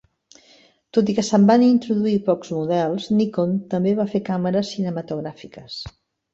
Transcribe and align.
Tot 0.97 1.11
i 1.13 1.15
que 1.19 1.25
se'n 1.27 1.45
van 1.51 1.65
introduir 1.65 2.15
pocs 2.31 2.55
models, 2.57 3.07
Nikon 3.21 3.55
també 3.77 3.95
va 4.03 4.09
fer 4.17 4.25
càmeres 4.33 4.75
cinematogràfiques. 4.77 5.81